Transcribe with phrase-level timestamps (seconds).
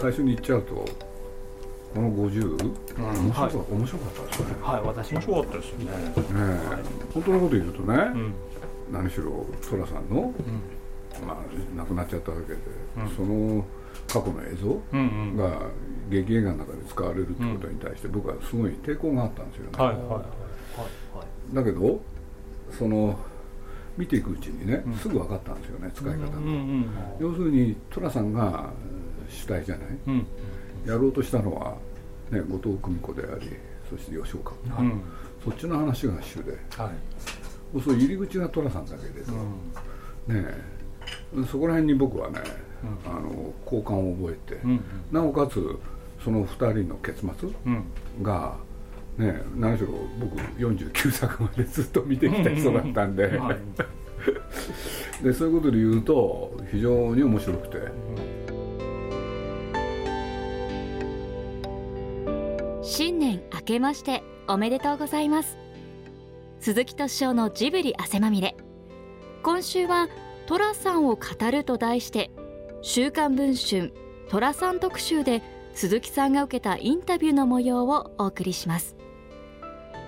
[0.00, 0.74] 最初に言っちゃうと
[1.94, 3.54] この50、うん面白かはい。
[3.72, 4.54] 面白かったですよね。
[4.54, 6.12] ねはい私もそうだったですよねえ。
[7.14, 8.34] 本当のこと言うとね、うん。
[8.92, 10.32] 何しろ寅さんの、
[11.26, 12.60] まあ、亡くなっちゃったわけで、
[13.16, 13.64] その
[14.08, 15.36] 過去の映像うんうん。
[15.36, 15.62] が
[16.10, 20.24] 劇映画の中で使われるってことに対して僕はすごい抵抗があったんですよね、はいはいはい
[21.54, 22.00] だけど
[22.76, 23.16] その
[23.96, 26.90] 見ていくうちにね、すぐ分かったんですよね使い方が、うんうん。
[27.18, 28.70] 要するに寅さんが
[29.28, 29.86] 主体じゃない？
[30.06, 30.26] うん。
[30.86, 31.76] やろうとしたのは、
[32.30, 33.50] ね、後藤久美子であり
[33.90, 35.00] そして吉岡、うん。
[35.44, 36.52] そっちの話が主で。
[36.76, 36.90] は
[37.76, 37.80] い。
[37.82, 41.44] そう入り口が寅さんだけれど、ねえ。
[41.50, 42.40] そこら辺に僕はね、
[43.06, 44.80] あの好感を覚えて、うん
[45.12, 45.76] なおかつ
[46.24, 47.84] その2人の結末うん。
[48.22, 48.56] が、
[49.18, 49.88] ね、何しろ
[50.20, 53.58] 僕49作までずっと見てきた人だったんで,、はい。
[55.24, 57.76] でそういうことで言うと非常に面白くて、
[63.26, 65.58] 年明けましておめでとうございます。
[66.60, 68.56] 鈴木敏夫のジブリ汗まみれ。
[69.42, 70.08] 今週は
[70.46, 72.30] 寅さんを語ると題して
[72.82, 73.92] 週刊文春
[74.28, 75.42] 寅さん特集で
[75.74, 78.96] 鈴木さんが受けたインタビューの模様をお送りします。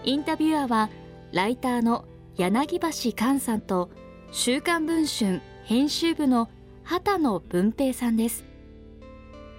[0.04, 0.88] インタビュアーは
[1.32, 2.04] ライターの
[2.36, 3.90] 柳橋寛さんと
[4.30, 6.48] 週刊文春編集部の
[6.84, 8.44] 畑野文平さんです。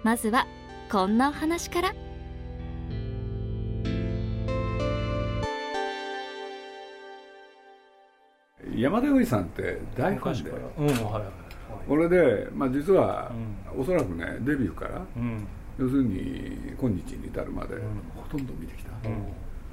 [0.04, 0.48] まずは
[0.90, 2.09] こんなお話から。
[8.80, 10.52] 山田洋次さんって大ファンで。
[10.78, 11.24] うんはいはい
[11.88, 13.32] 俺で、まあ、実は、
[13.76, 15.48] おそらくねデビューからうん。
[15.80, 17.80] 要するに今日に至るまで、ん。
[18.16, 19.24] ほとんど見てきた、うん。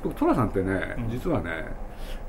[0.02, 1.50] 僕寅さんってね、実はね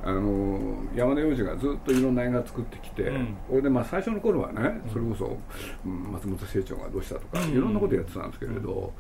[0.04, 3.38] あの山田洋次がずっといろんな映画作ってきて、うん。
[3.50, 5.38] 俺でまあ最初の頃はねそれこそ、
[5.86, 8.94] うん松本清張がどうしたとか、いろんなことやってたんですけれど、途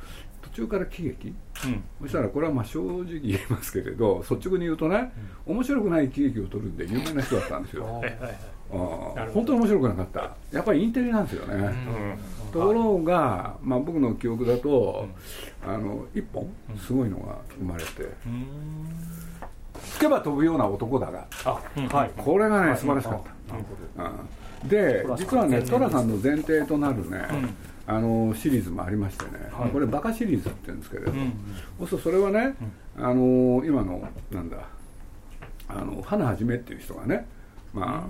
[0.57, 1.35] 中から喜劇？
[1.65, 1.83] うん。
[2.01, 5.11] そしたらこれはまあ正直言えますけれど率直に言うとね、
[5.45, 7.85] 面白くない喜劇を撮るんで有名な人だったんですよ、
[8.69, 10.31] 本当に面白くなかった。
[10.51, 11.75] やっぱりインテリなんですよね、
[12.51, 15.07] ところが、まあ、僕の記憶だと、
[15.65, 18.47] あの一本すごいのが生まれて、うん。
[19.83, 21.27] つけば飛ぶような男だが。
[21.45, 21.61] あ
[21.95, 22.11] はい。
[22.17, 23.19] これがね素晴らしかっ
[23.95, 24.03] た、
[24.63, 24.69] うん。
[24.69, 27.19] で実はね寅さんの前提となるね、
[27.89, 29.31] あのシリーズもありましてね、
[29.71, 31.11] これバカシリーズって言うんですけれど、
[31.79, 32.55] そうするとそれはね、
[32.97, 34.57] あの今のなんだ
[35.69, 37.25] あの花はじめっていう人がね
[37.73, 38.05] ま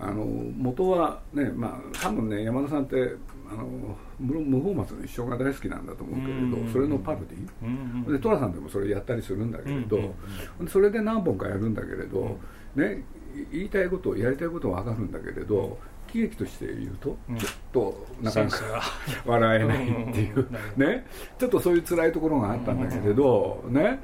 [0.00, 3.14] ああの元はねまあ多分ね山田さんって
[3.48, 7.66] あの無無法松の一生が大好きなんだと思うけれど、それのパロディう
[8.10, 10.12] んで寅さんでもそれやったりするんだけれど、
[10.60, 12.38] うんそれで何本かやるんだけれど、
[12.74, 13.04] ね、
[13.52, 15.78] い言いたいことやりたいことは分かるんだけれど
[16.14, 17.38] 喜劇として言うとうん。
[17.38, 18.58] ちょっとなかなか
[19.26, 21.04] 笑えないっていうね。
[21.38, 23.98] ちょっとそういう辛いところがあったんだけれどね。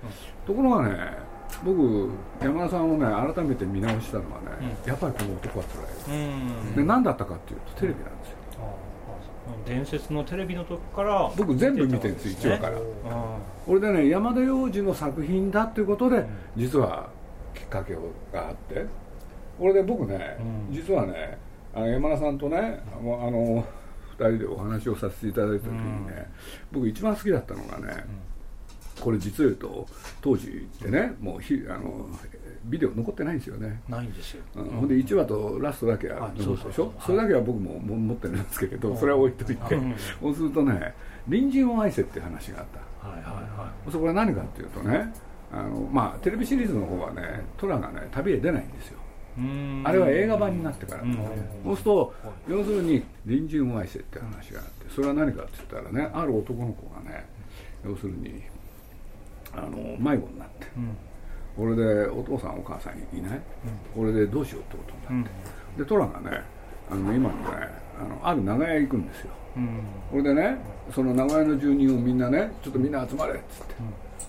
[0.44, 0.96] ところがね
[1.64, 2.10] 僕
[2.42, 5.64] 山田さんをね改めて見直したのはねやっぱりこの男は
[6.06, 6.74] 辛いうん。
[6.74, 8.36] で何だったかっていうとテレビなんですよ。
[9.66, 12.78] 伝説のテレビの時から僕全部見てるんです1話から。
[13.66, 16.24] これでね山田洋次の作品だっていうことで
[16.56, 17.08] 実は
[17.54, 18.00] きっかけが
[18.48, 18.86] あって
[19.58, 20.36] これで僕ね、
[20.68, 20.74] うん。
[20.74, 21.38] 実はね
[21.74, 23.64] あの山田さんとねもうあの
[24.18, 26.30] 2人でお話をさせていただいた時にね、
[26.72, 28.04] 僕一番好きだったのがね、
[29.00, 29.86] これ実を言うと
[30.20, 32.06] 当時ってねもうひあの
[32.64, 33.80] ビデオ残ってないんですよね。
[33.88, 34.42] ないんですよ。
[34.56, 34.64] うん。
[34.66, 36.56] ほんで1話とラストだけはあ残ってるでしょ？
[36.56, 36.90] そうそうそう。
[37.06, 39.74] それだけは僕もも持ってるんですけれどそれは置いといて。
[39.74, 39.94] うん。
[40.20, 40.94] そうするとね
[41.24, 42.66] 隣人を愛せっていう話があっ
[43.00, 43.08] た。
[43.08, 45.10] はいはいはそこは何かっていうとね
[45.50, 47.22] あの、まあ、テレビシリーズの方はね
[47.56, 48.98] トラがね旅へ出ないんですよ。
[48.98, 49.09] いうん
[49.84, 51.16] あれは映画版になってから、うん。
[51.64, 52.14] そうすると
[52.48, 57.26] 要するに隣人を愛せって話があってそれは何かって言ったらねある男の子がね
[57.84, 58.42] 要するに
[59.52, 60.96] あの迷子になってうん。
[61.56, 63.40] これでお父さんお母さんいない、
[63.94, 65.28] これでどうしようってことになっ
[65.76, 66.42] て、でトラがね
[66.90, 67.44] あの今のね
[67.98, 69.30] あのある長屋へ行くんですよ。
[69.56, 69.80] うん。
[70.10, 70.56] これでね
[70.94, 73.74] その長屋の住人をみんなねちょっとみんな集まれっつって、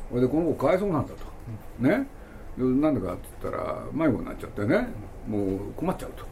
[0.10, 1.26] これでこの子かわいそうなんだと、
[1.80, 2.08] ね？
[2.58, 4.88] なんでかって言ったら迷子になっちゃってね
[5.28, 6.26] もう困っちゃうと、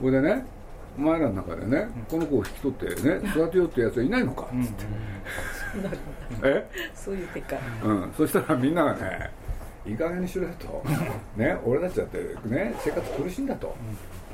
[0.00, 0.46] これでね
[0.98, 4.84] お前らの中でね、この子を引き取ってね育てようってやつはいないのかっつって、
[6.42, 6.66] え？
[6.94, 7.56] そういう手か。
[7.84, 9.30] うん、そしたらみんながね
[9.86, 10.84] いい加減にしろよと、
[11.36, 13.74] ね、俺たちだってね生活苦しいんだと、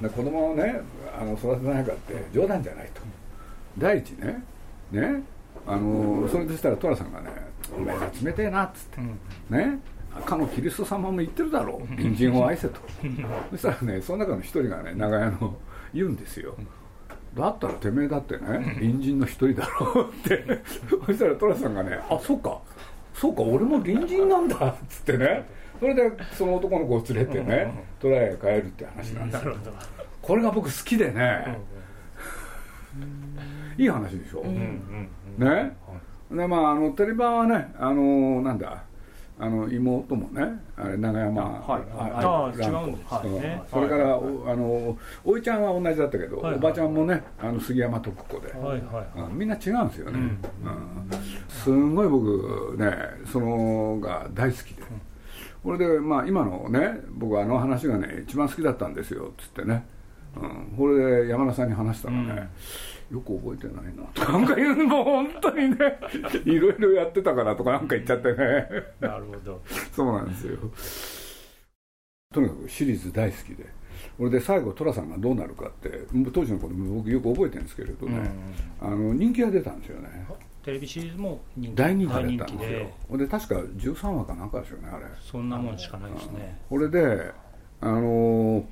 [0.01, 0.81] で子供をね
[1.19, 3.03] あの育てないかって冗談じゃないと。
[3.79, 4.43] 第一ね
[4.91, 5.23] ね
[5.67, 7.31] あのそれでしたら寅さんがね
[7.77, 9.01] 「お前ら冷てえな」っつって、
[9.55, 9.79] ね？
[10.25, 11.89] かのキリスト様も言ってるだろう。
[11.89, 12.81] 隣人を愛せと。
[13.51, 15.57] そしたらねその中の一人がね長屋の
[15.93, 16.55] 言うんですよ。
[17.35, 18.41] だったらてめえだってね
[18.79, 20.45] 隣人の一人だろうって。
[21.07, 22.59] そしたら寅さんがね「あそうか。
[23.15, 25.47] そうか俺も隣人なんだ」っつってね。
[25.79, 27.71] それでその男の子を連れてね
[28.01, 29.55] 虎屋へ帰るって話なんですよ
[30.23, 31.59] これが僕好きでね。
[33.77, 35.77] いい話でしょ、うん、ね、
[36.31, 38.85] でまああのテレビ版はねあのなんだ
[39.38, 40.43] あの妹もね
[40.77, 41.83] あれ長山はい。
[41.93, 43.62] あ違うんですね。
[43.71, 49.33] それからおあのおいちゃんは同じだったけど、おばちゃんもねあの杉山徳子で、はいはい。
[49.33, 50.38] みんな違うんですよね、うん。
[51.49, 52.91] すんごい僕ね
[53.31, 54.83] そのが大好きで、
[55.62, 59.85] これでまあ今のね僕あの話がね一番好きだったんですよっつってね、
[60.35, 62.49] うん、これで山田さんに話したらね、
[63.11, 64.23] よく覚えてないなと。
[64.23, 65.76] かなんか言うのも本当にね。
[66.44, 68.37] いろいろやってたからとかなんか言っちゃってね。
[69.00, 69.62] なるほど。
[69.93, 70.58] そうなんですよ。
[72.35, 73.64] とにかくシリーズ大好きで。
[74.19, 78.31] これで最後寅さんがどうなるかって当時のこと僕よく覚えてるんですけれどね、
[78.81, 80.26] あの人気が出たんですよね。
[80.64, 81.41] テレビシリーズも
[81.75, 83.19] 大人気だったんですよ。
[83.19, 83.26] で。
[83.26, 85.05] 確か13話かなんかですよねあれ。
[85.20, 86.59] そんなもんしかないですね。
[86.69, 87.32] これで
[87.81, 88.64] あの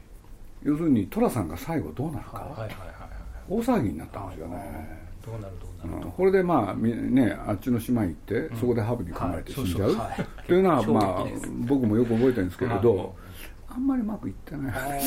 [0.62, 3.03] 要するに寅さんが最後どうなるか、はいはいはい
[3.48, 5.04] 大騒ぎになったんですよね。
[5.24, 9.96] どうなるどうなる、うん、これでまあねあっちの島行って、そこでハブに噛まれて死んじゃう、
[10.46, 11.24] というのはまあ
[11.66, 13.14] 僕もよく覚えてるんですけれど、
[13.68, 15.02] あんまりうまくいってない。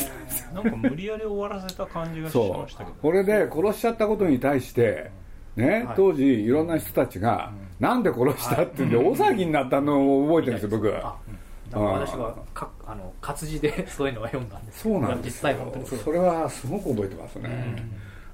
[0.54, 2.98] なんか無理やり終わらせた感じがしましたけど。
[3.01, 5.12] これで殺しちゃったことに対して
[5.56, 10.94] ね、当時いろんな人たちが、なんで殺したってんで大騒ぎになったのを覚えてるんですよ僕。
[11.69, 14.83] 私はかあの活字でそういうのは読んだんです。
[14.83, 17.86] そうなんです実際本当にそれはすごく覚えてますね、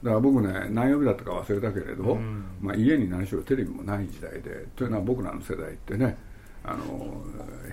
[0.04, 6.18] だから僕ね何曜日だったか忘れたけれど、うん、まあ、家に何しろテレビもない時代でというのは僕らの世代ってね
[6.64, 7.24] あの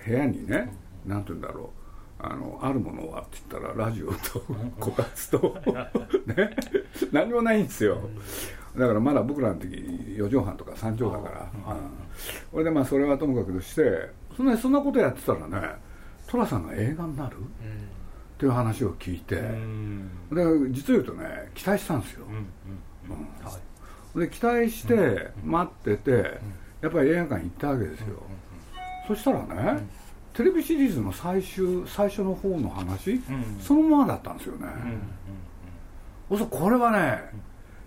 [0.05, 0.73] 部屋にね
[1.05, 1.71] 何て言うんだろ
[2.19, 4.43] うあのあるものはって言ったらラジオと
[4.79, 5.57] こたつと
[6.25, 6.55] ね
[7.11, 7.99] 何もないんですよ。
[8.77, 11.75] だからまだ僕らの時4畳半とか3畳だから、
[12.49, 15.75] これでまあそれはともかくとしてそんなそんなことやってたらね
[16.27, 18.00] 寅さんが映画になる、うん
[18.41, 19.43] っていう話を聞いて、で
[20.71, 22.25] 実を言うとね期待したんですよ、
[24.15, 26.39] で期待して待ってて、
[26.81, 28.23] やっぱり映画館行ったわけですよ、
[29.07, 29.45] そしたら
[29.75, 29.83] ね、
[30.33, 33.21] テレビシリーズの最終最初の方の話、
[33.61, 34.67] そのままだったんですよね、
[36.31, 37.21] うんそこれはね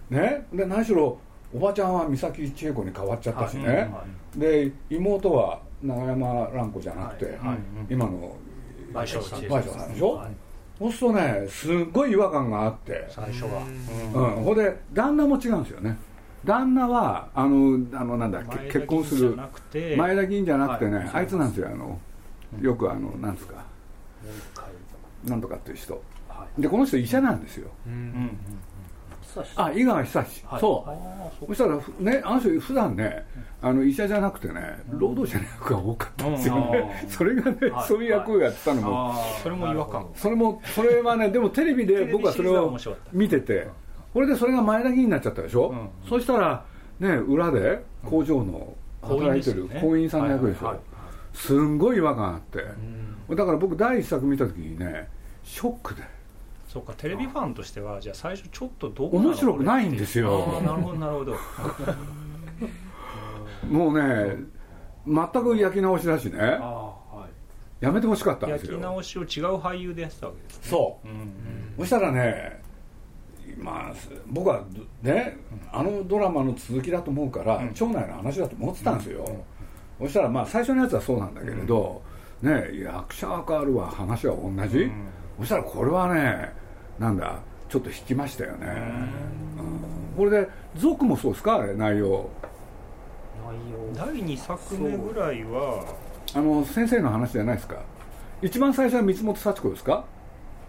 [0.09, 1.19] ねで何しろ
[1.53, 3.93] おばちゃんは三崎千恵子に変わっちゃったしね、
[4.37, 7.41] で妹は永山蘭子じゃなくて、
[7.91, 8.37] 今の
[8.95, 9.41] 賠償さん
[9.93, 10.23] でしょ、
[10.79, 13.07] そうするとねすっごい違和感があって。
[13.11, 13.63] 最初は。
[14.15, 15.97] うん、ほんで旦那も違うんですよね。
[16.45, 19.39] 旦那はあのあのなんだ結婚する。
[19.97, 21.99] 前田議員じゃなくてね、はい、あいつなんですよあの。
[22.61, 23.65] よくあのなんですか。
[25.25, 27.93] なんとかっていう人、はい、でこの人医者なんですよ、うん。
[27.93, 28.39] うん
[29.57, 30.87] あ井川久志、はい、そ
[31.43, 31.47] う。
[31.47, 31.77] そしたら
[32.13, 33.27] ねあの人普段ね
[33.61, 37.57] あの医者じゃなくてね労働者の役が多かったんですよね、 それがね、
[37.89, 39.15] そういう役をやってたのも。
[39.43, 40.07] それも違和感。
[40.15, 42.77] それもそれはねでもテレビで僕はそれを
[43.13, 43.69] 見てて
[44.13, 46.65] これでそれが前田議員になっちゃったでしょ、うそしたら
[47.01, 50.79] ね裏で工場の働いてる工員さんの役でしょ、
[51.33, 52.65] すんごい違和感あって、
[53.35, 55.09] だから僕第一作見た時にね
[55.43, 56.03] ショックで
[56.75, 60.61] そうかテレビファンとしてはじゃあ最初ちょっとどう面白くないんですよ。
[60.61, 61.37] なるほどなるほど。
[63.71, 64.39] もうね
[65.07, 67.29] 全く焼き直しだしね、は
[67.81, 68.73] い、やめてほしかったんですよ。
[68.73, 69.27] 焼き直しを違う
[69.59, 71.15] 俳優でやってたわけです、ね、そう、うん。
[71.15, 71.29] うん、
[71.79, 72.61] そしたらね
[73.57, 73.95] まあ
[74.27, 74.65] 僕は
[75.01, 75.37] ね
[75.71, 79.25] あのドラマの続きだと思うから、うん、町内の話だと思ってたんですよ、
[80.01, 82.03] うん、そしたらまあ最初のやつはそうなんだけれど、
[82.43, 84.91] ね役者が変わるわ話は同じ、
[85.39, 86.64] そしたらこれはね
[86.99, 88.67] なんだちょっと引きましたよね、
[89.59, 91.57] うん、これで「族」もそうですか？
[91.57, 92.29] あれ内容。
[93.45, 94.07] 内容。
[94.07, 95.85] 第2作目ぐらいは。
[96.35, 97.77] あの先生の話じゃないですか。
[98.43, 100.05] 一番最初は三本幸子ですか？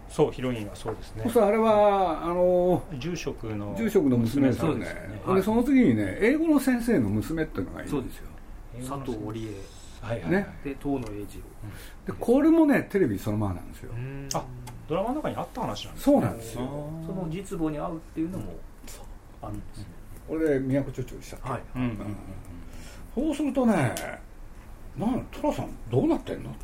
[0.08, 1.28] そうヒロインはそうですね。
[1.28, 4.86] そうあれはあの住職の住職の娘ですよね。
[5.26, 8.28] で、ね、その次にね英語の先生の娘っていうのがいるそうですよ。
[8.88, 9.48] 佐藤織
[10.02, 10.06] 江。
[10.06, 11.16] はいはい、ね、で遠野栄二
[12.06, 12.12] 郎。
[12.12, 13.90] でこれもねテレビそのままなんですよ。
[14.34, 14.44] あ
[14.88, 16.60] ドラマの中にあった話なんですそうなんですよ。
[17.06, 18.52] その実母に会うっていうのも
[19.42, 19.86] あるんですね。
[20.28, 21.62] これで都町長したっけ、はい。
[21.76, 22.16] うんうん
[23.14, 23.94] そうするとね
[24.98, 26.54] なん寅さんどうなってんのっ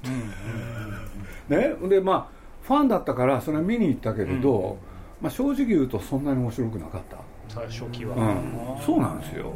[1.48, 1.88] て、ね？
[1.88, 4.76] でまあファンだったからそれは見に行ったけれど、
[5.20, 7.16] まあ、正直言うとそんなに面白くなかった。
[7.62, 9.52] 初期は、うん、そうなんですよ。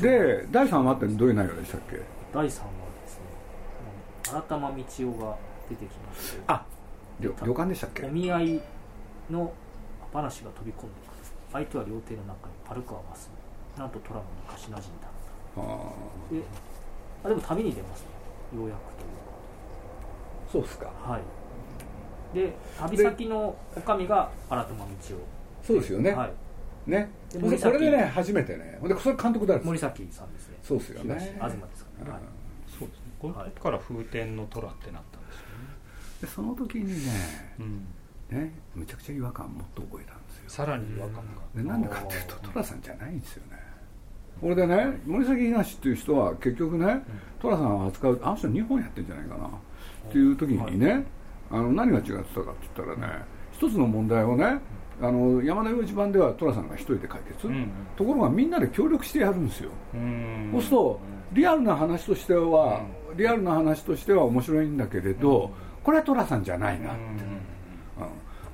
[0.00, 2.00] で第3話ってどういう内容でしたっけ？
[2.32, 2.66] 第3話ですね。
[4.24, 5.36] 新玉道夫が
[5.70, 6.64] 出てきましてあ
[7.20, 8.04] 旅旅館でしたっけ？
[8.04, 8.60] お見合い
[9.30, 9.52] の
[10.12, 11.16] 話が飛び込んでくる。
[11.52, 13.30] 相手は料亭の中にパルクはます
[13.78, 15.06] なんとトラムに貸しなじんだ
[16.30, 16.42] で
[17.24, 18.06] あでも旅に出ますね。
[18.58, 19.32] ようやくというか。
[20.52, 20.86] そうっすか。
[20.86, 21.22] はい。
[22.34, 24.86] で旅先の女将が新玉道
[25.62, 26.26] 夫そうですよね、は
[26.86, 27.08] い、ね。
[27.32, 28.78] でそれでね初めてね。
[28.82, 30.58] でそれ監督だ森崎さんですね。
[30.62, 31.14] そうですよね。
[31.38, 32.20] 東ですかね、はい、
[32.78, 33.04] そうですね。
[33.18, 35.15] この時から風天の虎ってなった。
[35.15, 35.15] ん
[36.20, 36.94] でその時にね、
[37.60, 37.86] うん。
[38.28, 40.42] ね、むちゃくちゃ違和感もっと覚えたんですよ。
[40.48, 41.22] さらに違和感が。
[41.54, 43.58] でなんでかっていうと寅さんじゃないんですよね。
[44.40, 47.02] これでね森崎東っていう人は結局ね
[47.40, 49.46] 寅さんを扱うあの人日本やってんじゃないかな。
[49.46, 49.50] っ
[50.10, 51.04] ていう時にね、
[51.50, 54.58] あの何が違ってたかって言ったらね一つの問題をね
[55.00, 59.70] あの山田洋次版では寅さんが一人で解決、うん、ところがみんなで協力してやるんですよ、
[60.52, 61.00] そうすると
[61.32, 62.82] リアルな話としては、
[63.16, 65.50] リアルな話としては面白いんだけれど、
[65.86, 66.98] これは寅さんじゃないなって、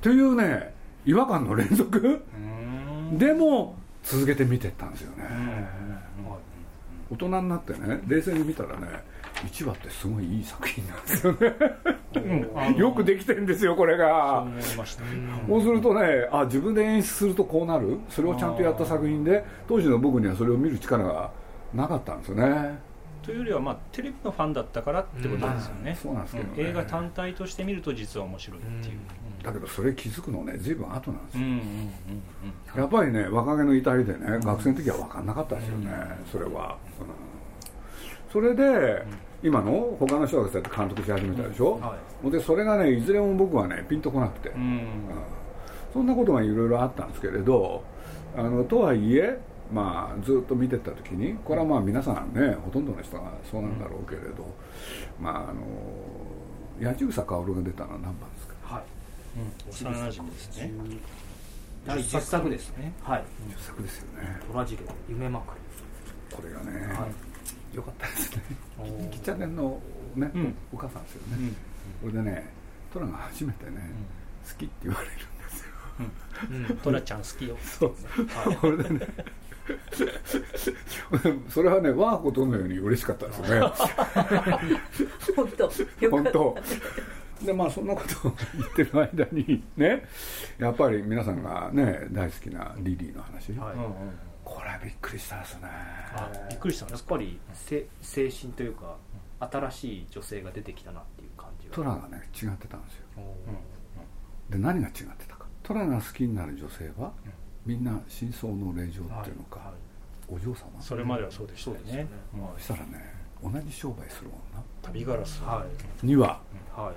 [0.03, 0.75] というね
[1.07, 2.23] 違和感の連続？
[3.15, 5.25] でも続けて見てったんですよね、
[7.11, 8.87] 大人になってね冷静に見たらね
[9.47, 14.47] 1話ってすごいいい作品なんですよね、 よくできてるんですよこれが。
[15.49, 17.99] そうするとねあ自分で演出するとこうなる？
[18.11, 21.31] それをちゃんとやった作品で当時の僕にはそれを見る力が
[21.73, 22.92] なかったんですよね
[23.23, 28.99] というよりは、まあ、テレビのファンだったからってことですよね、そうなんですけど、ね、映画単体として見ると実は面白いっていう、
[29.43, 31.39] だけどそれ気づくのね随分後なんです
[32.77, 35.91] よ、やっぱりね若気の至りでね、学生の時は分かんなかったですよね、
[36.31, 36.77] それは、
[38.33, 39.05] それで、
[39.43, 44.87] 今の他の人がそうやって監督し始めたでしょ、はい、でそれがねいずれも僕はねピンとこなくて、うん、
[45.93, 47.83] そんなことがいろいろあったんですけれど
[48.37, 49.41] あのとはいえ
[49.73, 54.47] まあ、ずっと見てた時にこれはまあ皆さんねほとんどの人がそうなんだろうけれど、
[55.21, 55.63] まああの
[56.81, 58.55] 八千草薫が出たのは何番ですか？
[58.77, 58.83] はい。
[59.71, 60.73] 幼馴染ですね。
[61.87, 62.51] 第10作。
[62.51, 62.93] ですね。
[63.03, 63.25] はい。
[63.49, 64.41] 10作ですよね。
[64.53, 66.37] 虎次郎夢まくり。
[66.37, 67.07] これがね、は
[67.73, 68.43] い、よかったですね。
[69.11, 69.81] キチャネの
[70.15, 71.53] ね、うん、お母さんですよね、
[72.03, 72.51] うん、これでね
[72.93, 77.57] 虎が初めてね、うん、好きって言われるんですよ、うん、トラちゃん好きよ。
[77.63, 77.95] そう、
[78.49, 79.07] はい、これでね
[81.49, 83.61] それはね我がことのように嬉しかったですね。
[85.37, 85.71] 本当。
[86.11, 86.57] 本当。
[87.45, 90.05] でまあそんなことを言ってる間にね
[90.59, 93.77] やっぱり皆さんがね大好きなリリーの話、はい、
[94.45, 95.69] これはびっくりしたですね。
[96.51, 96.91] びっくりした。
[96.91, 98.97] やっぱりせ精神というか
[99.41, 103.03] 新しい女性が出てきたなっていう感じトラがね違ってたんですよ、
[104.51, 105.47] で何が違ってたか。
[105.63, 107.13] トラが好きになる女性は、
[107.65, 109.75] みんな真相の令状っていうのか、はいはい、
[110.37, 110.81] お嬢様。
[110.81, 112.09] それまではそうでしたよね。
[112.57, 114.63] そしたらね同じ商売する女？
[114.83, 115.43] 旅ガラス。
[116.03, 116.41] には、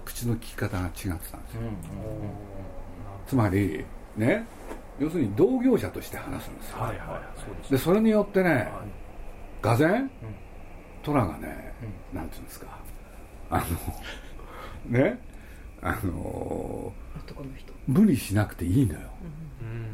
[0.03, 1.41] 口の利き方が違ってたんですよ、
[3.27, 3.83] つまり
[4.15, 4.45] ね
[4.99, 7.21] 要するに同業者として話すんですよ、はいは
[7.67, 8.65] い、でそれによってね、はい、
[9.61, 10.11] がぜん。
[11.05, 11.73] 虎がね、
[12.11, 12.79] うん、なんていうんですか
[13.51, 13.63] あ
[14.89, 15.19] の ね
[15.87, 16.91] あの
[17.85, 18.99] 無理しなくていいのよ、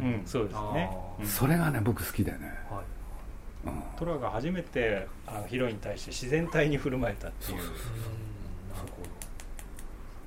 [0.01, 0.89] うん、うん、そうですね、
[1.25, 2.38] それがね僕好きでね、
[2.69, 3.69] はい。
[4.00, 7.60] トラが初めてあのヒロインに対して自然体に振る舞えたっていう。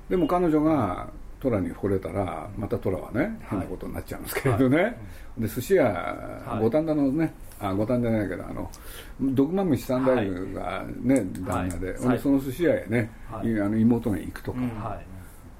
[0.07, 4.95] でも彼女がトラに惚れたらまたトラはね変なことになっちゃうんですけれどね、はい。
[5.39, 8.69] で寿司屋五反田のねあ五反田じゃないけどあの
[9.19, 14.59] 毒まむし三代目がね、はい、旦那で、はい、その寿司屋へね、はい、あの妹が行くとか、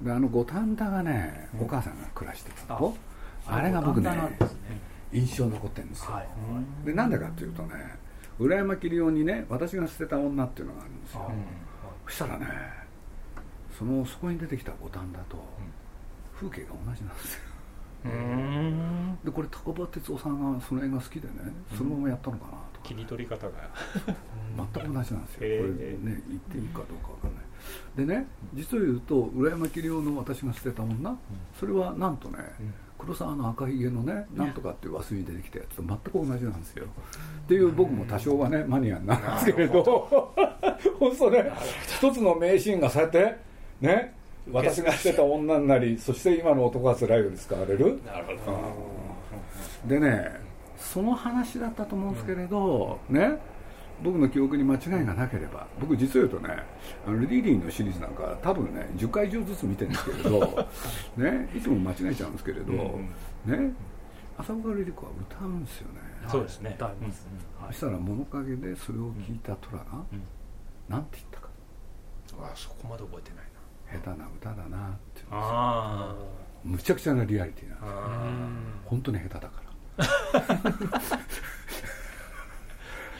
[0.02, 2.96] であの五反田がねお母さんが暮らしてたと。
[3.48, 4.10] あれが僕ね
[5.14, 6.20] 印象残ってるんですよ、
[6.84, 7.75] でなんでかっていうとね
[8.40, 11.32] 浦山桐夫にね私が捨てた女っていうのがあるんですよ、
[12.08, 12.48] そしたらね
[13.78, 15.38] そのそこに出てきた五反田と
[16.36, 17.42] 風景が同じなんですよ
[19.24, 21.34] でこれ高場哲夫さんがその映画好きでね
[21.76, 23.54] そのままやったのかなとか、ね、切り取り方が。
[24.56, 27.44] 全く同じなんですよ、これね言っていいかどうか分かんない。
[27.98, 31.18] でね実を言うと浦山桐夫の私が捨てた女、
[31.60, 32.38] それはなんとね、
[32.98, 36.86] 黒沢の赤ひげのねなんとかっていう和水に出てきたやつと全く同じなんですよ。
[36.86, 39.84] っていう僕も多少はねマニアなんですけれど。
[41.00, 41.52] 本当 ね。
[41.98, 43.38] 一つの名シーンがそうやって
[43.82, 44.16] ね
[44.52, 48.00] 私がしてた女になりそして今の男はつらいように使われる？
[48.06, 48.58] なるほど、
[49.84, 50.40] うん、でね
[50.78, 53.38] その話だったと思うんですけれど、うん、ね
[54.04, 56.56] 僕の記憶に間違いがなければ僕実を言うとね
[57.08, 60.68] あのリリーのシリーズなんか多分ね10回以上ずつ見てるんですけれど
[61.18, 63.74] ねいつも間違えちゃうんですけれど、うん、ね
[64.38, 66.02] 浅岡リリ子は歌うんですよね。
[66.28, 66.74] そうですね。
[66.75, 66.90] 歌い。
[66.96, 67.25] ます、
[67.68, 70.24] そしたら物陰でそれを聞いた虎が、うん、
[70.90, 71.50] なんて言ったか。
[72.42, 73.45] あそこまで覚えてない
[74.04, 76.16] 下手な歌だなってあ
[76.64, 79.66] むちゃくちゃなリアリティなんです本当に下手だから。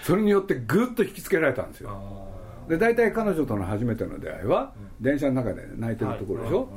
[0.04, 2.28] それによってぐっと引きつけられたんですよ。
[2.68, 6.70] で大体彼女との初めての出会いは、電車の中で泣いてるところでしょ、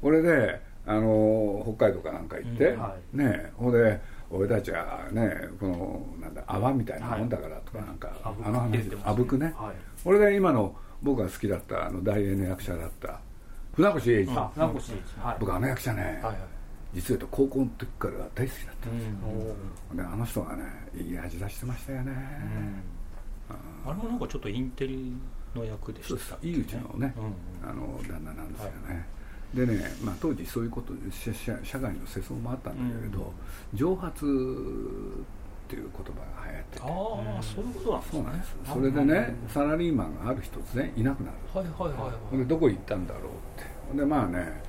[0.00, 2.80] これであの北海道かなんか行って、うん。
[2.80, 4.00] はい、ねほんで
[4.30, 10.74] 俺たちはねこのなんだ泡みたいなもんだからとかなんか、はい、あの話あぶくね、はい、俺が今の
[11.06, 13.20] 僕が好きだったあの大英の役者だった
[13.74, 14.80] 船越英二、さん、うん、
[15.38, 16.36] 僕あの役者ね、はいはい、
[16.94, 19.12] 実は言うと高校の時から大好きだったんですよ、
[19.92, 20.64] うん、であの人がね
[20.96, 22.12] いい味出してましたよね、
[23.84, 25.12] うん、あれもなんかちょっとインテリ
[25.54, 27.14] の役でした、ね、いいうちのね、
[27.62, 29.06] あの旦那なんですよね、
[29.54, 31.32] でね、まあ、当時そういうこと社
[31.62, 33.32] 社会の世相もあったんだけれど、
[33.72, 34.26] 蒸発
[35.66, 36.84] っていう言葉が流行ってて。
[36.84, 38.12] ああ、そういうことなんですね。
[38.12, 38.56] そうなんです。
[38.72, 41.36] それでね、サラリーマンがある日突然いなくなる。
[41.52, 43.98] はいはいはい、はい、でどこ行ったんだろうって。
[43.98, 44.62] でまあね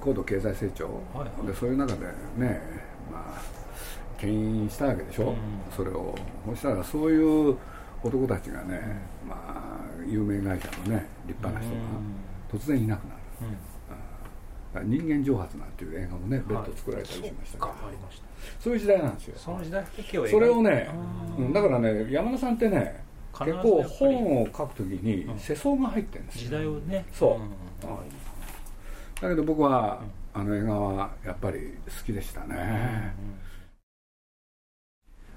[0.00, 2.60] 高度経済成長、はいはい、でそういう中でね
[3.10, 3.40] まあ
[4.18, 5.36] 牽引したわけでしょ、うん、
[5.74, 6.14] それを。
[6.50, 7.56] そしたらそういう
[8.02, 8.80] 男たちがね、
[9.22, 11.80] うん、まあ有名会社のね立派な人が
[12.52, 13.56] 突然いなくなる、うん
[14.84, 17.74] 人間蒸発なんていう映画もね別途作られたりしましたから、
[18.60, 19.34] そういう時代なんですよ。
[19.36, 19.84] その時代
[20.30, 20.88] それをね、
[21.38, 27.04] うん、だからね山田さんってね結構本を書くときに世相が入ってるんですよ、時代をね。
[27.12, 27.40] そ
[27.82, 30.02] う、だけど僕は、
[30.34, 33.14] あの映画はやっぱり好きでしたね、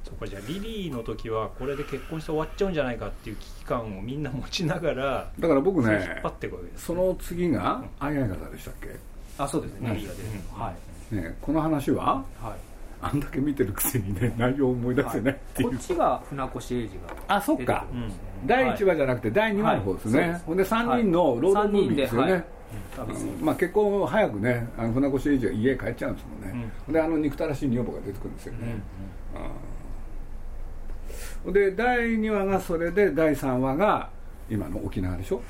[0.03, 9.12] そっかじゃあリリーの時はこれで結婚して終わっちゃうんじゃないかっていう危機感をみんな持ちながらだから僕ね引っ張っていくわけです、ね、その次が「あいあい方」でしたっけ？
[9.37, 10.05] あそうですね、
[10.53, 10.71] うん、は
[11.11, 11.15] い。
[11.15, 12.53] ね、この話は、はい、
[13.01, 16.91] あんだけ見てるくせにね内容を思い出せないっていう、こっちが船越英二が
[17.27, 18.11] あそっか、うん、
[18.47, 22.43] 第1話じゃなくて第2話の方ですね、はい、ほんで3人の労働組ですよね、はい。
[23.09, 28.59] うん、まあ、結構早くねあの船越英二は家帰っちゃうんですもんね、うん、であの憎たらしい女房が出てくるんですよね、
[31.45, 34.09] うん、で第2話がそれで第3話が
[34.49, 35.41] 今の沖縄でしょ、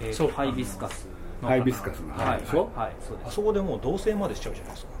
[0.00, 1.06] えー、そうハイビスカス
[1.42, 3.28] ハイビスカスの花でしょ、はいはい、そうです。
[3.28, 4.92] あそこでもう同棲までしちゃうじゃないですか。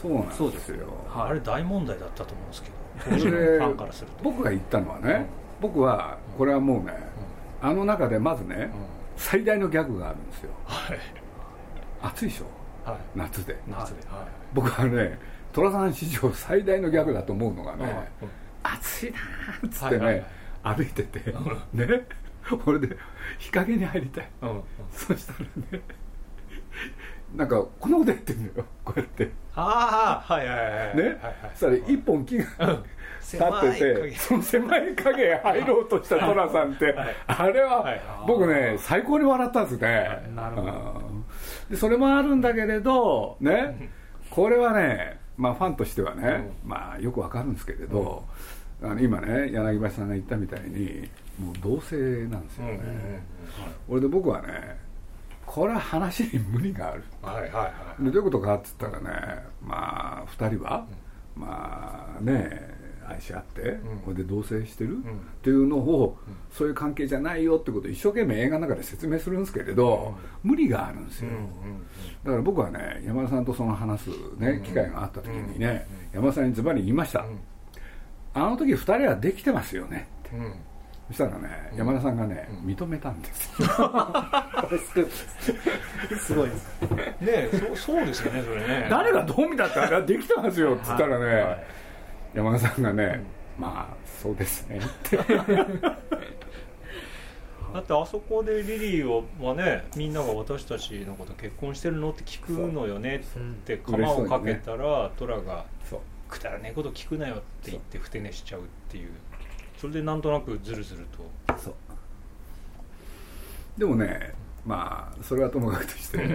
[0.00, 0.86] そうなんですよ。
[1.14, 2.74] あれ大問題だったと思うんですけど。
[3.10, 4.22] 当時のファンからすると。
[4.22, 5.26] 僕が言ったのはね、
[5.60, 6.92] 僕はこれはもうね、
[7.60, 8.70] あの中でまずね、
[9.16, 10.98] 最大のギャグがあるんですよ、はい、
[12.00, 13.58] 暑いでしょ、はい、夏で。
[13.68, 15.18] 夏で、はい、僕はね
[15.52, 18.08] 寅さん史上最大のギャグだと思うのがね、
[18.62, 20.24] 暑いなーっつってね、
[20.62, 21.34] 歩いてて
[21.72, 21.86] ね
[22.66, 22.96] 俺で
[23.38, 25.38] 日陰に入りたい、うんうん、そしたら
[25.78, 25.82] ね
[27.34, 28.64] なんかこんなことやってんのよ。
[28.84, 29.30] こうやって。
[29.54, 31.16] ああはいはいはいね、はいはい、
[31.54, 32.44] そしたら一本木が、
[33.20, 41.02] 立っててその狭い影へ入ろうとした寅さんって、はい、あれは、はい、僕ね最高に笑ったんですね、はい、なるほど。
[41.70, 43.90] でそれもあるんだけれどね？
[44.30, 51.96] これはねまあファンとしてはね、うん、まあよくわかるんですけれど、うん、あの今ね柳橋さんが言ったみたいにもう同性
[52.28, 53.22] なんですよね、
[53.88, 54.78] 俺で僕はね
[55.46, 60.86] これは話に無理がある、はいはいはい、でどういうことかっつったらねまあ2人は、
[61.36, 65.02] うん、まあね愛し合って、うん、これで同棲してる、うん、っ
[65.42, 70.14] ていうのを、うん、そういう関係じゃないよってことを一生懸命映画の中で説明するんですけれど、
[70.44, 71.30] 無理があるんですよ、
[72.22, 77.24] だから僕はね山田さんとその話す、ね機会があった時にね、山田さんにズバリ言いました、
[78.34, 80.08] あの時2人はできてますよね。
[80.28, 80.36] って、
[81.08, 83.50] そしたらね、山田さんがね、認めたんです
[86.18, 86.80] すごいです。
[87.20, 88.86] ねそそうですよねそれね。
[88.88, 91.42] 誰がどう見たってあれはできてますよっつったらね、はい。
[91.42, 91.64] はい、
[92.34, 93.24] 山田さんがね、
[93.58, 94.78] まあそうですね。
[94.78, 95.16] っ て
[97.72, 105.64] だってあそこでリリーはねみんなが私たちのこと結婚してるのって聞くのよねって釜をかけたら虎、ね、が
[106.30, 109.10] 「くだらねえこと聞くなよ」って言ってふて寝しちゃうっていう。
[109.76, 111.06] それでなんとなくずるずる
[111.46, 111.56] と。
[111.58, 111.74] そう。
[113.78, 116.28] でもねまあそれはともかくとしてやっ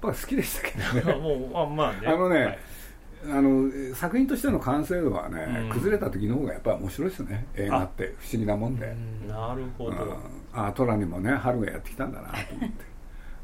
[0.00, 1.18] ぱ好きでしたけどね。
[1.18, 2.06] もうあまあね。
[2.06, 2.58] あのね、はい。
[3.24, 7.46] あの作品としての完成度はね、うん、崩れた時の方がやっぱり面白いですね。
[7.56, 8.94] 映画って不思議なもんで。
[9.26, 10.12] なるほど、うん、
[10.52, 12.84] ああ虎にもね春がやってきたんだなと思って、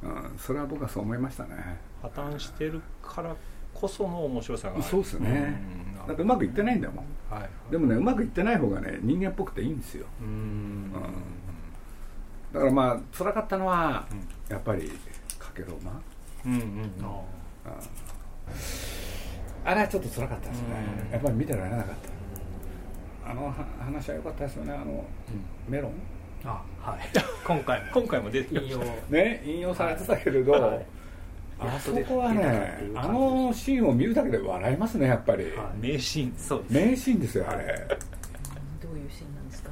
[0.04, 1.50] うん、それは僕はそう思いましたね。
[2.02, 3.34] 破綻してるから
[3.74, 5.60] こその面白さがそうですね、
[6.06, 10.06] だってうまくいってないんだもん、はい、でもねうまくいってない方がね人間っぽくていいんですよ。
[10.20, 10.92] うん、
[12.52, 14.06] だからまあ辛かったのは、
[14.48, 14.90] やっぱり
[15.38, 16.00] かけろま
[16.46, 16.90] うんうんうん。
[19.64, 20.68] あれはちょっと辛かったですね、
[21.10, 21.86] やっぱり見てられなかっ
[23.24, 23.30] た。
[23.30, 24.72] あの話は良かったですよね。
[24.72, 25.04] あの、
[25.68, 25.92] メロン。
[26.44, 26.98] あはい。
[27.46, 27.86] 今回も。
[27.92, 30.86] 今回も出て引用ね引用されてたけれど、はい
[31.58, 36.72] あそこはねあのシーンを見るだけで笑いますねやっぱり、はい、名シーンそうです。
[36.74, 37.86] 名シーンですよあれ。
[38.82, 39.70] どういうシーンなんですか？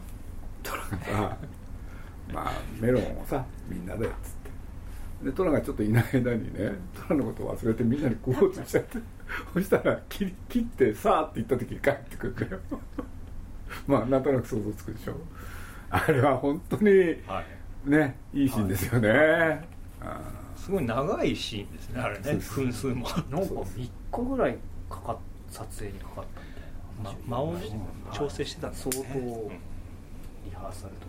[0.62, 0.88] トラが
[1.29, 1.37] さ
[2.33, 4.14] まあメロンをさみんなでっつっ
[5.23, 5.27] て。
[5.27, 8.99] でトラがちょっといない間にねトラのことを忘れてみんなに食おうとしちゃって
[9.55, 12.61] そしたら切切ってさあって言った時に帰ってくるんだよ。
[13.87, 15.16] まあなんとなく想像つくでしょ
[15.90, 16.90] あれは本当に、
[17.27, 17.42] は
[17.87, 22.35] い、ねいいシーンですよね、はいすごい長いシーンですねあれね。
[22.35, 24.57] 分数もなんか3日ぐらい
[24.88, 25.16] かかっ
[25.51, 26.40] 撮影にかかった。
[27.01, 27.57] みたいな、ま、間を
[28.12, 29.18] 調整してたんですね、相当
[30.44, 31.07] リハーサルと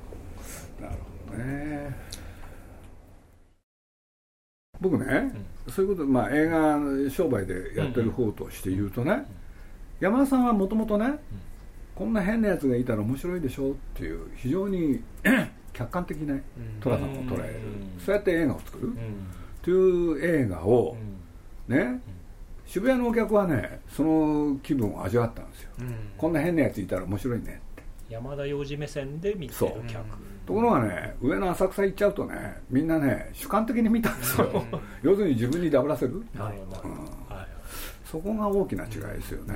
[0.81, 0.87] か。
[0.87, 0.95] なる
[1.29, 1.95] ほどね。
[4.81, 5.05] 僕ね、
[5.67, 6.79] うん、そういうこと、まあ、映画
[7.11, 9.19] 商売でやってる方として言うとね、うん。
[9.19, 9.25] うん、
[9.99, 11.19] 山田さんはもともとね、
[11.93, 15.03] こんな変なやつがいたら面白いでしょっていう非常に
[15.73, 16.35] 客観的な
[16.81, 17.59] 寅さんを捉える、
[17.99, 18.93] そうやって映画を作る、
[19.61, 20.95] という映画を、
[21.67, 22.01] ね、
[22.65, 25.69] 渋谷のお客はねその気分を味わったんですよ、
[26.17, 27.83] こんな変なやついたら面白いねって。
[28.09, 30.03] 山田洋次目線で見てる客。
[30.45, 34.63] ところがね上の浅草行っちゃうとねみんなね主観的に見たんですよ、
[35.01, 36.57] 要するに自分にダブらせる、はい。
[38.13, 39.55] そこが大きな違いですよね、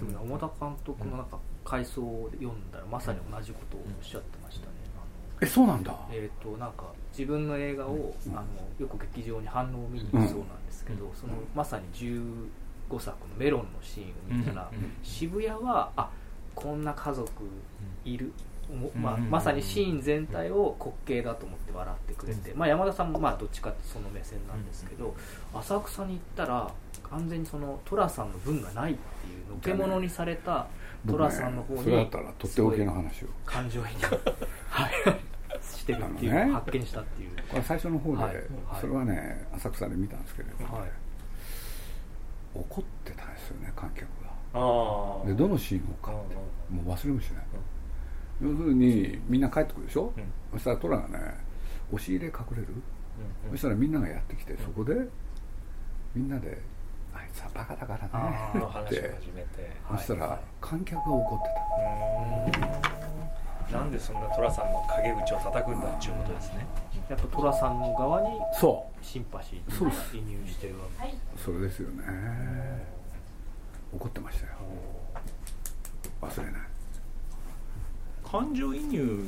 [0.00, 4.72] うん、山田監督のなんか回想を読んだらまさに同じことをおっしゃってましたね、
[5.44, 5.94] えそうなんだ。
[6.10, 8.44] えっ、となんか自分の映画を、あの
[8.78, 14.70] よく劇場に反応を見に行くそうなんですけど、そのまさに15作のメロンのシーンを見たら、
[15.02, 16.10] 渋谷はあ
[16.54, 17.30] こんな家族
[18.04, 18.32] いる、
[18.96, 25.14] まあ、まさにシーン全体を滑稽だと思って笑ってくれて、まあ、山田さんもまあどっちかってその目線なんですけど、
[25.54, 26.70] 浅草に行ったら
[27.10, 30.66] 完全にその寅さんの分がないっていうのけ者にされた
[31.06, 33.28] 寅さんの方に、ね、それだったらとっておきの話を。
[33.44, 34.08] 感情移入。
[34.70, 35.23] はい
[35.72, 38.34] してるっていうのを発見したっていう、ね、これ最初の方で、はい、
[38.80, 40.88] それはね浅草で見たんですけれども、はい、
[42.54, 45.26] 怒ってたんですよね観客が。
[45.26, 46.12] でどのシーンをか。
[46.12, 46.34] って
[46.70, 47.44] もう忘れもしない、
[48.42, 51.18] 要するにみんな帰ってくるでしょ、うん、そしたら虎がね
[51.92, 52.68] 押し入れ隠れる、
[53.46, 54.94] うん、そしたらみんながやってきてそこで
[56.14, 56.60] みんなで
[57.12, 58.08] あいつはバカだから
[58.84, 59.14] ねって。
[59.90, 63.03] そしたら観客が怒ってた
[63.72, 66.66] なんでそんな寅さんの陰口を叩くんだっていうことですね。
[67.08, 69.04] やっぱ寅さんの側にそう。
[69.04, 71.14] シンパシーを移入してるわけ。
[71.36, 72.04] それですよね。
[73.92, 74.52] 怒ってましたよ。
[76.22, 76.60] 忘れない。
[78.24, 79.26] 感情移入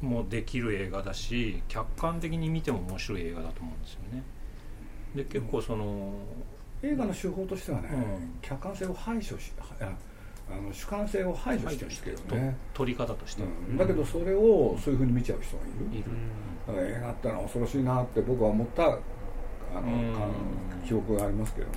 [0.00, 4.22] もできる映画だし客観的に見ても面白い映画だと思うんですよね。
[5.14, 6.14] で結構その
[6.82, 9.52] 映画の手法としてはね、うん、客観性を排除し
[10.50, 12.56] あの主観性を排除してるけどね。
[12.72, 15.98] 取り方として、うん、だけどそれをそういうふうに見ちゃう人がいる。
[15.98, 16.04] いる。
[16.66, 20.30] だから映画ってのは恐ろしいなって僕は思ったあの、
[20.86, 21.72] 記憶がありますけどね、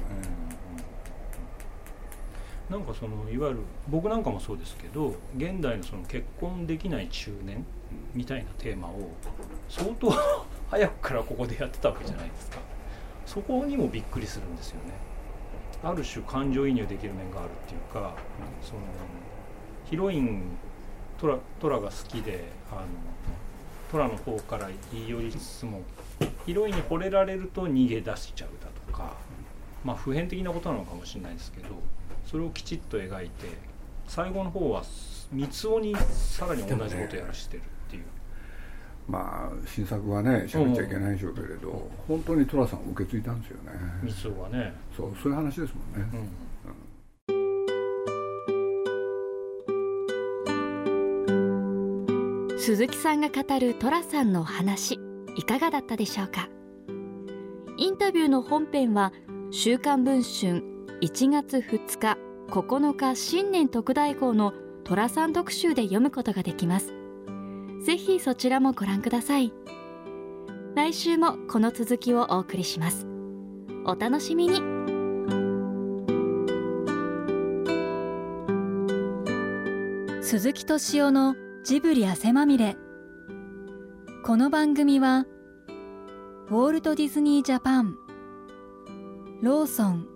[2.70, 7.66] なんかそのいわゆる僕なんかもそうですけど現代のその結婚できない中年
[8.14, 9.10] みたいなテーマを
[9.68, 10.14] 相当
[10.70, 12.60] 早くからここでやってたわけじゃないですか。
[13.26, 14.94] そこにもびっくりするんですよね
[15.84, 18.14] ある種感情移入できる面があるっていうか、
[18.62, 18.82] その
[19.90, 20.44] ヒロイン
[21.20, 22.82] トラトラが好きであの
[23.92, 25.82] トラの方から言い寄りつつも
[26.46, 29.16] ヒロインに惚れられると逃げ出しちゃうだとか
[29.84, 31.68] まあ普遍的なことなのかもしれないですけど
[32.26, 33.48] それをきちっと描いて
[34.08, 34.84] 最後の方は
[35.32, 37.64] 三つ男にさらに同じことやらしてる。
[39.08, 43.72] まあ新作はね喋っちゃいけないでしょうけれど、うん、本当に寅さんを受け継いだんですよね。
[44.40, 44.74] はね。
[44.96, 46.08] そうそういう話ですもんね、
[52.54, 55.00] うん、鈴木さんが語る寅さんの話
[55.36, 56.50] いかがだったでしょうか？
[57.78, 59.12] インタビューの本編は
[59.52, 60.64] 「週刊文春」
[61.02, 62.18] 1月2日
[62.52, 66.94] 9日新年特大号の寅さん特集で読むことができます
[67.84, 69.52] ぜひそちらもご覧ください。
[70.76, 73.08] 来週もこの続きをお送りします。
[73.86, 74.62] お楽しみに。
[80.22, 82.78] 鈴木敏夫のジブリ汗まみれ。
[84.24, 85.26] この番組は
[86.50, 87.96] ウォールト・ディズニー・ジャパン
[89.42, 90.08] ローソン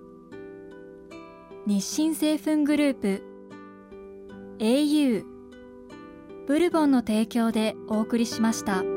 [1.66, 3.24] 日清製粉グループ
[4.60, 5.35] au
[6.48, 8.95] ブルボンの提供でお送りしました。